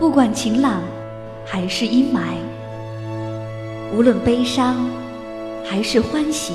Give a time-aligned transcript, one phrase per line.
[0.00, 0.82] 不管晴朗
[1.44, 2.32] 还是阴霾，
[3.94, 4.88] 无论悲伤
[5.62, 6.54] 还是欢喜，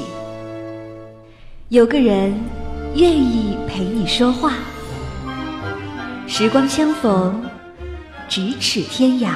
[1.70, 2.34] 有个人
[2.96, 4.54] 愿意陪你说话。
[6.26, 7.40] 时光相逢，
[8.28, 9.30] 咫尺天涯。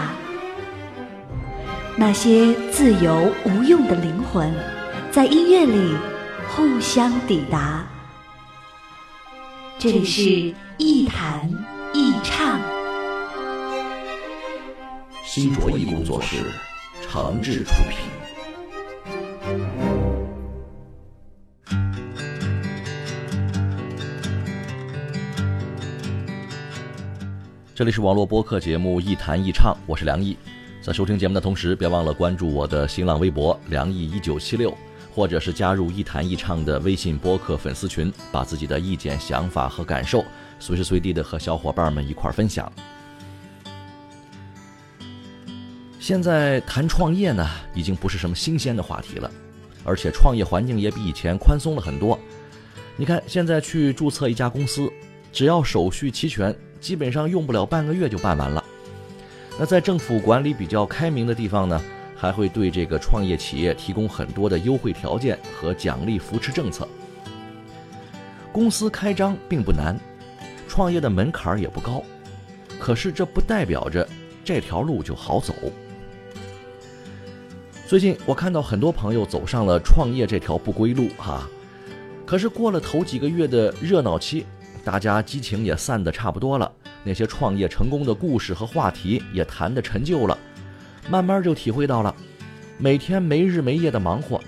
[1.95, 4.51] 那些自由无用的灵魂，
[5.11, 5.93] 在音乐里
[6.49, 7.85] 互相抵达。
[9.77, 11.47] 这里是一弹
[11.93, 12.59] 一唱，
[15.31, 16.37] 新卓艺工作室
[17.03, 17.99] 诚挚出品。
[27.75, 30.35] 这里是网络播客节目《一弹一唱》，我是梁毅。
[30.81, 34.75] 在收听节目的同时，别忘了关注我的新浪微博“梁毅一九七六”，
[35.13, 40.25] 或者是加入“一弹一唱”的微信播客粉丝群，把自己的意见、想法和感受
[40.57, 42.71] 随时随地的和小伙伴们一块儿分享。
[46.09, 49.29] 现在谈创业呢，已经不是什么新鲜的话题了，
[49.83, 52.17] 而且创业环境也比以前宽松了很多。
[52.97, 54.91] 你看，现在去注册一家公司，
[55.31, 58.65] 只要手续齐全，基本上用不了半个月就办完了。
[59.59, 61.79] 那在政府管理比较开明的地方呢，
[62.17, 66.87] 还会对这个创业企业提供很多的优惠条件和奖励扶持政策。
[68.51, 69.95] 公司开张并不难，
[70.67, 72.03] 创业的门槛也不高，
[72.79, 74.09] 可是这不代表着
[74.43, 75.53] 这条路就好走。
[77.89, 81.49] 最近我看到很多朋友走上了创业这条不归路哈，
[82.23, 84.45] 可是过了头几个月的热闹期，
[84.85, 86.71] 大家激情也散得差不多了。
[87.03, 90.37] 那些创业成功的故事和话题也谈得陈旧了，
[91.09, 92.13] 慢慢就体会到了，
[92.77, 94.39] 每天没日没夜的忙活，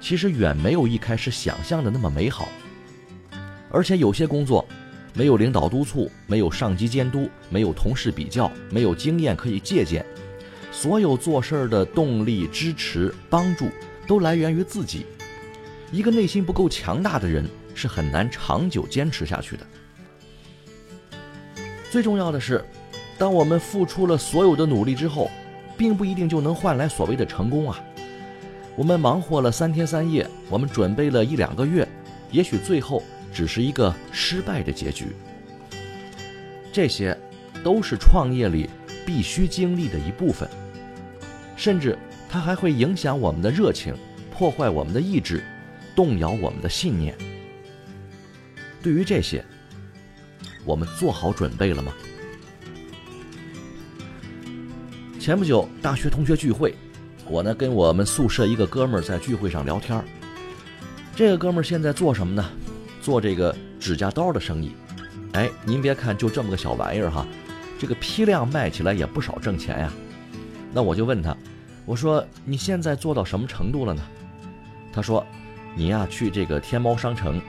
[0.00, 2.48] 其实远没有一开始想象的那么美好。
[3.68, 4.66] 而且有些工作，
[5.12, 10.02] 没有领导督促，没有上级监督，没有同事比较，没有经验可以借鉴，
[10.70, 13.68] 所有做事儿的动力、支持、帮助，
[14.06, 15.06] 都来源于自己。
[15.90, 19.66] 一个内心不够强大的人，是很难长久坚持下去的。
[21.90, 22.62] 最重要的是，
[23.16, 25.30] 当我们付出了所有的努力之后，
[25.76, 27.80] 并不一定就能换来所谓的成功啊。
[28.76, 31.88] 我们忙活了三天三夜，我们准备了一两个月，
[32.30, 33.02] 也许最后
[33.32, 35.06] 只是一个失败的结局。
[36.70, 37.18] 这些，
[37.64, 38.68] 都是创业里
[39.08, 40.46] 必须经历的一部分，
[41.56, 41.96] 甚至
[42.28, 43.94] 它还会影响我们的热情，
[44.30, 45.42] 破坏我们的意志，
[45.96, 47.16] 动摇我们的信念。
[48.82, 49.42] 对于这些，
[50.62, 51.90] 我们做好准备了吗？
[55.18, 56.74] 前不久大学同学聚会，
[57.24, 60.04] 我呢跟我们宿舍一个哥们儿在聚会上聊天
[61.16, 62.46] 这个哥们儿现在做什么呢？
[63.00, 64.72] 做这个指甲刀的生意。
[65.32, 67.26] 哎，您别看就这么个小玩意儿哈，
[67.78, 69.92] 这个批量卖起来也不少挣钱呀。
[70.72, 71.36] 那我就问他，
[71.86, 74.02] 我说你现在做到什么程度了呢？
[74.92, 75.24] 他说，
[75.76, 77.40] 你呀去这个天猫商城，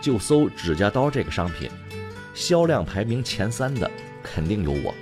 [0.00, 1.68] 就搜指甲刀这个商品。
[2.34, 3.90] 销量排名前三的
[4.22, 4.94] 肯定有我。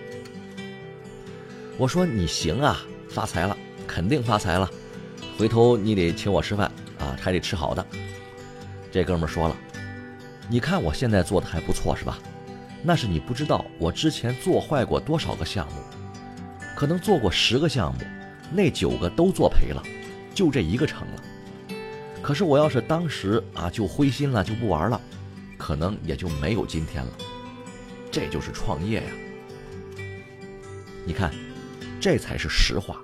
[1.79, 4.69] 我说你行啊，发财了，肯定发财了。
[5.39, 7.87] 回头你得请我吃饭啊，还得吃好的。
[8.91, 9.57] 这哥们说了，
[10.49, 12.19] 你看我现在做的还不错是吧？
[12.83, 15.75] 那是你不知道我之前做坏过多少个项目，
[16.77, 18.01] 可能做过十个项目，
[18.53, 19.83] 那九个都做赔了，
[20.35, 21.23] 就这一个成了。
[22.23, 25.01] 可是我要是当时啊就灰心了，就不玩了。
[25.59, 27.13] 可能也就没有今天了，
[28.11, 29.11] 这就是创业呀。
[31.05, 31.31] 你看，
[32.01, 32.99] 这才是实话。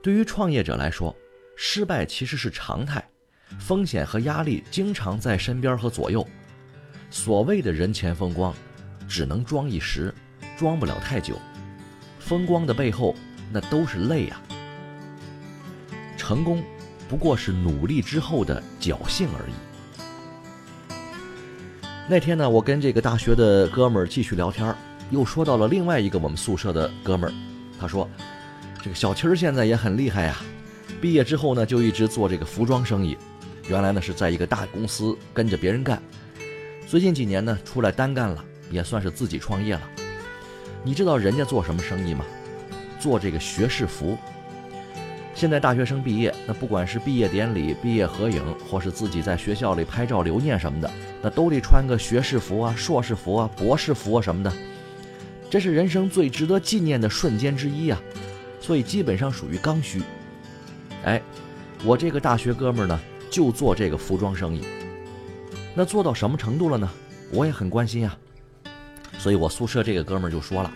[0.00, 1.12] 对于创业者来说，
[1.56, 3.04] 失败其实是常态，
[3.58, 6.24] 风险和压力经常在身边和左右。
[7.12, 8.54] 所谓的人前风光，
[9.06, 10.12] 只能装一时，
[10.56, 11.38] 装不了太久。
[12.18, 13.14] 风光的背后，
[13.52, 14.40] 那都是泪呀。
[16.16, 16.64] 成功，
[17.10, 19.52] 不过是努力之后的侥幸而已。
[22.08, 24.74] 那天呢，我跟这个大学的哥们儿继续聊天，
[25.10, 27.32] 又说到了另外一个我们宿舍的哥们儿。
[27.78, 28.08] 他说
[28.82, 30.38] ：“这个小七儿现在也很厉害呀，
[30.98, 33.18] 毕业之后呢，就一直做这个服装生意。
[33.68, 36.02] 原来呢是在一个大公司跟着别人干，
[36.92, 39.80] 最近几年呢出来单干了，也算是自己创业了。
[40.84, 42.22] 你知道人家做什么生意吗？
[43.00, 44.18] 做这个学士服。
[45.34, 50.90] 现在大学生毕业，那不管是毕业典礼、毕业合影，或是自己在学校里拍照留念什么的。”
[51.22, 54.52] 那都得穿个学士服啊、硕士服啊、博士服啊什么的，
[55.48, 57.98] 这是人生最值得纪念的瞬间之一啊，
[58.60, 60.02] 所以基本上属于刚需。
[61.04, 61.22] 哎，
[61.86, 63.00] 我这个大学哥们儿呢，
[63.30, 64.62] 就做这个服装生意。
[65.74, 66.88] 那做到什么程度了呢？
[67.30, 68.16] 我也很关心啊。
[69.18, 70.70] 所以我宿舍这个哥们儿就说了，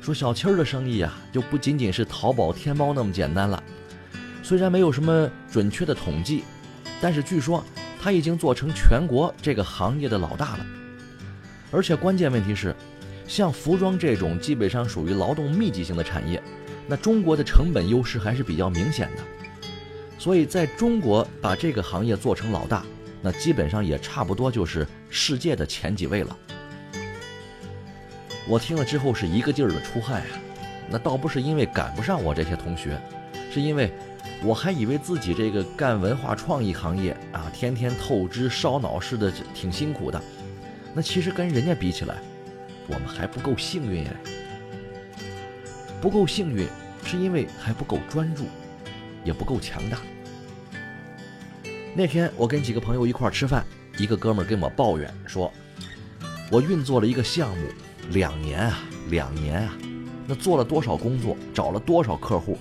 [0.00, 3.62] 说小七儿的生意啊，就不仅仅是淘宝、天猫那么简单了。
[4.42, 6.44] 虽然没有什么准确的统计，
[7.00, 7.64] 但是据说
[8.00, 10.66] 他已经做成全国这个行业的老大了。
[11.70, 12.74] 而且关键问题是，
[13.26, 16.42] 像服装这种基本上属于劳动密集型的产业，
[16.86, 19.22] 那中国的成本优势还是比较明显的。
[20.18, 22.82] 所以在中国把这个行业做成老大，
[23.20, 26.36] 那基本上也差不多就是世界的前几位了。
[28.48, 30.40] 我听了之后是一个劲儿的出汗啊，
[30.88, 32.98] 那倒不是因为赶不上我这些同学，
[33.52, 33.92] 是因为
[34.42, 40.22] 我还以为自己这个干文化创意行业啊，天天透支烧脑似的，挺辛苦的。
[40.94, 42.16] 那其实跟人家比起来，
[42.86, 44.16] 我们还不够幸运哎。
[46.00, 46.66] 不够幸运，
[47.04, 48.44] 是因为还不够专注，
[49.24, 49.98] 也不够强大。
[51.98, 53.66] 那天我跟几个朋友一块吃饭，
[53.98, 55.52] 一个哥们儿跟我抱怨说
[56.48, 57.66] ：“我运作了一个项目。”
[58.14, 58.78] 两年啊，
[59.10, 59.76] 两年啊，
[60.24, 62.56] 那做了多少工作，找了多少客户，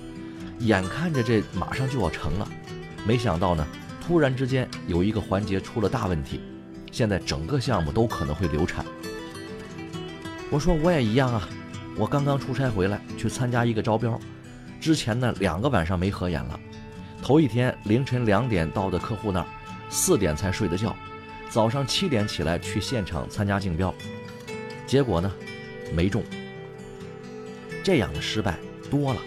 [0.62, 2.50] 眼看着这马上就要成了，
[3.06, 3.64] 没想到呢，
[4.02, 6.42] 突然之间有一个环节出了大问题，
[6.92, 8.84] 现在整个项目都可能会流产。
[10.50, 11.48] 我说我也一样啊，
[11.96, 14.20] 我刚刚出差回来去参加一个招标，
[14.82, 16.60] 之前呢两个晚上没合眼了，
[17.22, 19.46] 头一天凌晨两点到的客户那儿，
[19.90, 20.96] 四点才睡的觉，
[21.50, 23.94] 早上七点起来去现场参加竞标。
[24.86, 25.32] 结果呢，
[25.94, 26.24] 没中。
[27.84, 28.58] 这样的失败
[28.90, 29.22] 多了，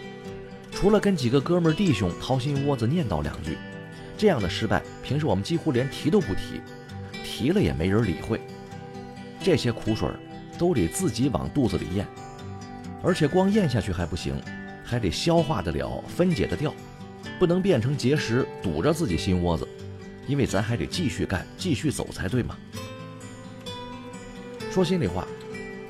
[0.70, 3.56] 除了跟几个哥们弟兄掏心窝子念叨两句，
[4.16, 6.60] 这样的失败平时我们几乎连提都不提，
[7.25, 8.40] 提了也没人理会。
[9.43, 10.08] 这些苦水
[10.58, 12.06] 都得自己往肚子里咽，
[13.02, 14.34] 而且光咽下去还不行，
[14.84, 16.75] 还得消化得了、分解得掉，
[17.38, 19.67] 不能变成结石堵着自己心窝子，
[20.26, 22.56] 因为咱还得继续干、继续走才对嘛。
[24.70, 25.26] 说心里话。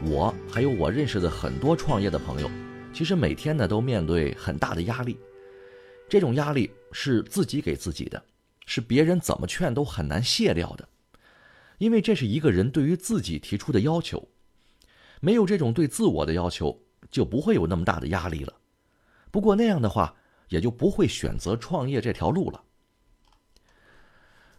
[0.03, 2.51] 我还有我认识的很多创业的朋友，
[2.91, 5.19] 其实每天呢都面对很大的压力，
[6.09, 8.23] 这种压力是自己给自己的，
[8.65, 10.89] 是别人怎么劝都很难卸掉的，
[11.77, 14.27] 因为这是一个人对于自己提出的要求，
[15.21, 16.81] 没有这种对自我的要求，
[17.11, 18.55] 就不会有那么大的压力了。
[19.31, 20.15] 不过那样的话，
[20.51, 22.63] 也就不会选择创业这条路了。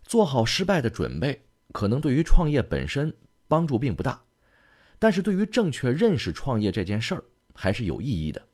[0.03, 3.15] 做好失败的准备，可能对于创业本身
[3.47, 4.21] 帮助并不大。
[4.97, 7.23] 但是对于正确认识创业这件事儿，
[7.53, 8.45] 还是有意义的。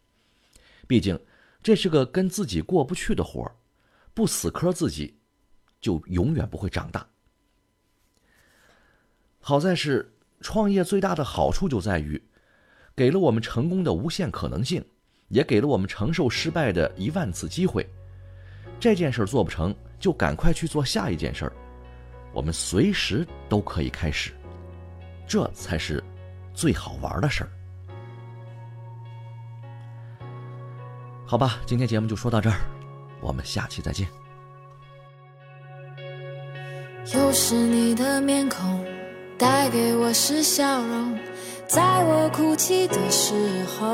[0.88, 1.20] 毕竟，
[1.62, 3.56] 这是个跟自己过不去的活儿，
[4.14, 5.20] 不死磕自己，
[5.82, 7.06] 就永远不会长大。
[9.40, 12.22] 好在是创业最大的好处就在于，
[12.96, 14.86] 给了我们成功的无限可能性，
[15.30, 17.88] 也给了我们承受失败的一万次机会。
[18.80, 21.54] 这件事做不成就赶快去做下一件事儿，
[22.34, 24.32] 我们随时都可以开始，
[25.28, 26.04] 这才是。
[26.54, 27.50] 最好玩的事儿，
[31.24, 32.58] 好吧，今天节目就说到这儿，
[33.22, 34.08] 我们下期再见。
[37.14, 38.84] 又是你的面孔，
[39.38, 41.16] 带给我是笑容，
[41.68, 43.36] 在我哭泣的时
[43.78, 43.86] 候；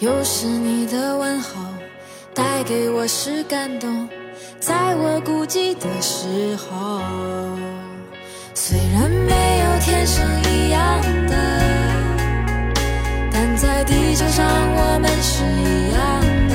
[0.00, 1.60] 又是你的问候，
[2.32, 4.08] 带给我是感动，
[4.60, 7.00] 在我孤寂的时候。
[8.54, 11.34] 虽然没有天生一样的，
[13.32, 16.00] 但在地球上我们是一样
[16.48, 16.54] 的。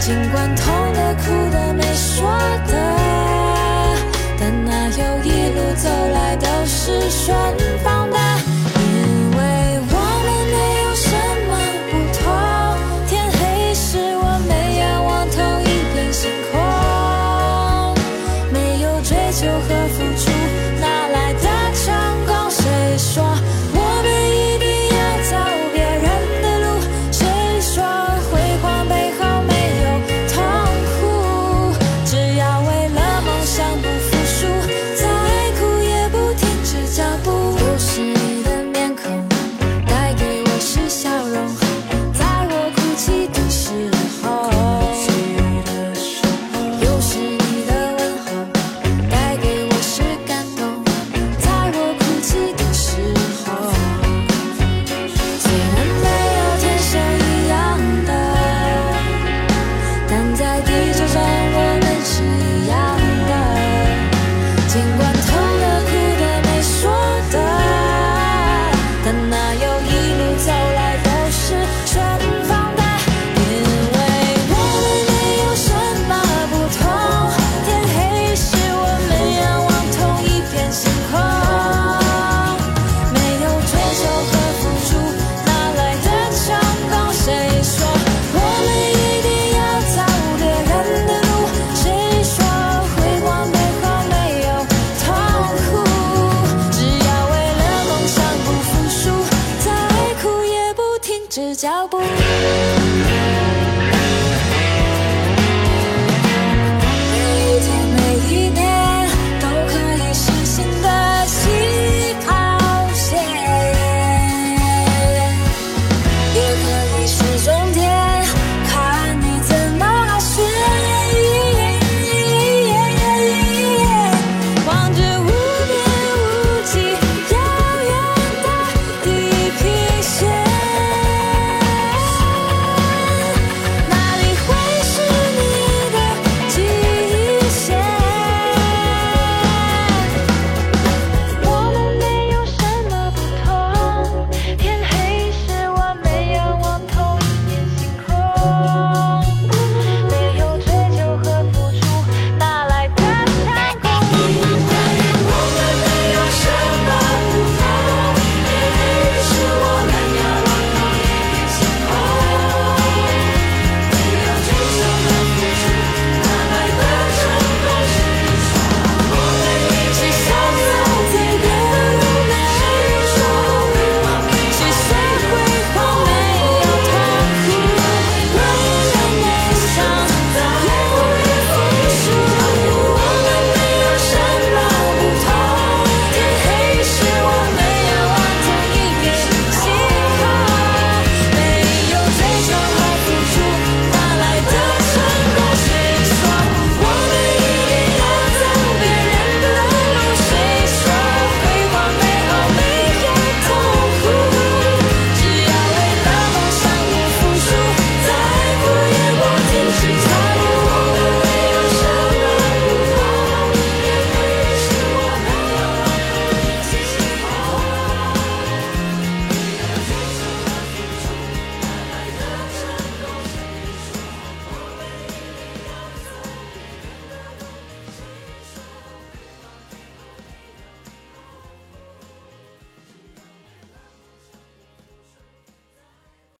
[0.00, 1.41] 尽管痛的、哭
[101.62, 102.01] 脚步